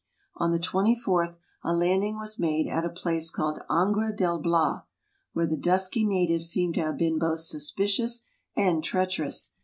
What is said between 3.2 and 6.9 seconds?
called Angra del Bias, where the dusky natives seem to